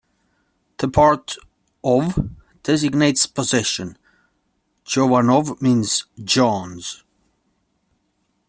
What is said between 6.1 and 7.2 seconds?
"John's".